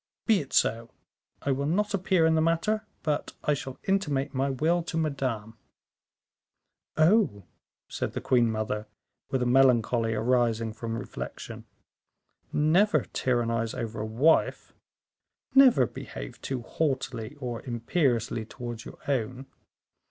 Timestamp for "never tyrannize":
12.51-13.75